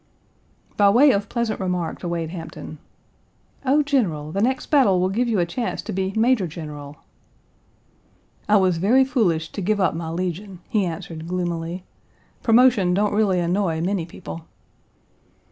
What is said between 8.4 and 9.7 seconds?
"I was very foolish to